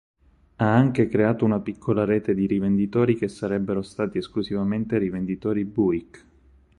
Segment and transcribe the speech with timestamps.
[0.55, 6.25] Ha anche creato una piccola rete di rivenditori che sarebbero stati esclusivamente rivenditori Buick.